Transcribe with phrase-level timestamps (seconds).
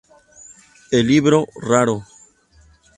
[0.89, 2.07] El libro "Raro.